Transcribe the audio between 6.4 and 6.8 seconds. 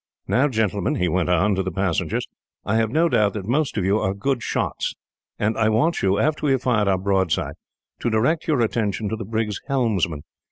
we have